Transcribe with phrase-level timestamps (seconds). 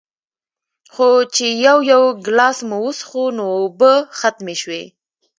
[0.93, 4.83] خو چې يو يو ګلاس مو وڅښو نو اوبۀ ختمې شوې